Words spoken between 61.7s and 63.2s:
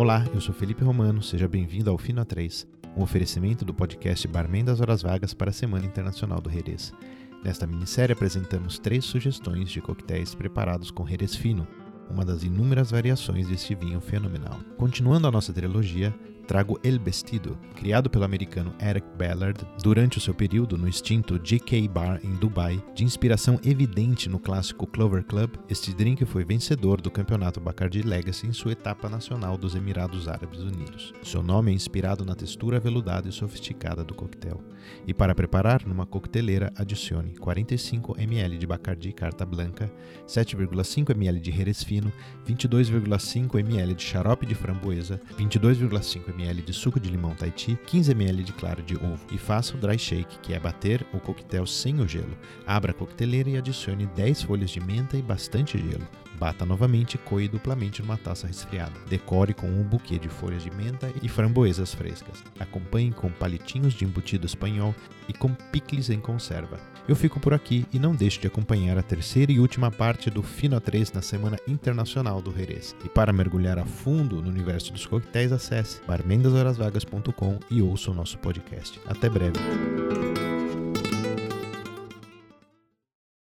frescas. Acompanhe